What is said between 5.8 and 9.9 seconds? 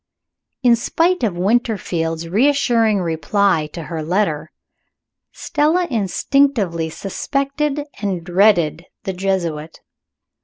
instinctively suspected and dreaded the Jesuit.